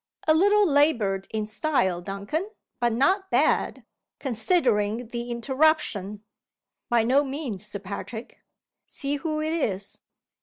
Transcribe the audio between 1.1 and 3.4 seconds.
in style, Duncan. But not